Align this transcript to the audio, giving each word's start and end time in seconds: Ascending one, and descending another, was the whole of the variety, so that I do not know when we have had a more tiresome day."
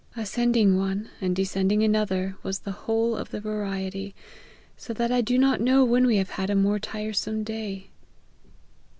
Ascending 0.15 0.77
one, 0.79 1.11
and 1.21 1.35
descending 1.35 1.83
another, 1.83 2.35
was 2.41 2.57
the 2.61 2.71
whole 2.71 3.15
of 3.15 3.29
the 3.29 3.39
variety, 3.39 4.15
so 4.75 4.93
that 4.95 5.11
I 5.11 5.21
do 5.21 5.37
not 5.37 5.61
know 5.61 5.85
when 5.85 6.07
we 6.07 6.17
have 6.17 6.31
had 6.31 6.49
a 6.49 6.55
more 6.55 6.79
tiresome 6.79 7.43
day." 7.43 7.91